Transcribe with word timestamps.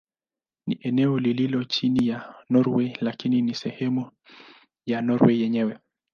Ni 0.67 0.77
eneo 0.81 1.19
lililopo 1.19 1.63
chini 1.63 2.07
ya 2.07 2.35
Norwei 2.49 2.97
lakini 3.01 3.55
si 3.55 3.61
sehemu 3.61 4.11
ya 4.85 5.01
Norwei 5.01 5.41
yenyewe. 5.41 5.79